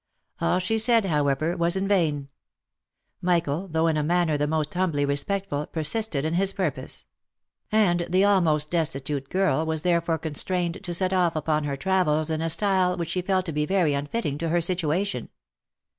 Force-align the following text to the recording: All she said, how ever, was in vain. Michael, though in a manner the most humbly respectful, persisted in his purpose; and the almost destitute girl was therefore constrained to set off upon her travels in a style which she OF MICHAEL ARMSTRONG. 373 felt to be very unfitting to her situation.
All 0.39 0.57
she 0.57 0.79
said, 0.79 1.05
how 1.05 1.27
ever, 1.27 1.55
was 1.55 1.75
in 1.75 1.87
vain. 1.87 2.29
Michael, 3.21 3.67
though 3.67 3.85
in 3.85 3.97
a 3.97 4.03
manner 4.03 4.35
the 4.35 4.47
most 4.47 4.73
humbly 4.73 5.05
respectful, 5.05 5.67
persisted 5.67 6.25
in 6.25 6.33
his 6.33 6.53
purpose; 6.53 7.05
and 7.71 8.07
the 8.09 8.23
almost 8.25 8.71
destitute 8.71 9.29
girl 9.29 9.63
was 9.63 9.83
therefore 9.83 10.17
constrained 10.17 10.83
to 10.85 10.95
set 10.95 11.13
off 11.13 11.35
upon 11.35 11.65
her 11.65 11.77
travels 11.77 12.31
in 12.31 12.41
a 12.41 12.49
style 12.49 12.97
which 12.97 13.09
she 13.11 13.19
OF 13.19 13.27
MICHAEL 13.27 13.35
ARMSTRONG. 13.35 13.43
373 13.43 13.45
felt 13.45 13.45
to 13.45 13.51
be 13.51 13.65
very 13.67 13.93
unfitting 13.93 14.37
to 14.39 14.49
her 14.49 14.59
situation. 14.59 15.29